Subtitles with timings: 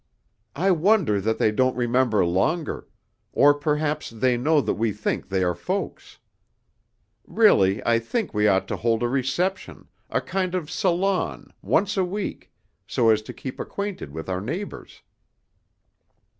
[0.55, 2.87] "I wonder that they don't remember longer,
[3.33, 6.17] or perhaps they know that we think they are folks.
[7.27, 12.03] Really, I think we ought to hold a reception, a kind of salon, once a
[12.03, 12.51] week,
[12.87, 15.03] so as to keep acquainted with our neighbors."